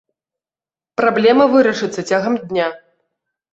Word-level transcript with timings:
Праблема 1.01 1.45
вырашыцца 1.53 2.07
цягам 2.09 2.41
дня. 2.49 2.67